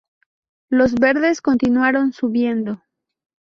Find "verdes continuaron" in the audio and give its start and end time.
0.95-2.11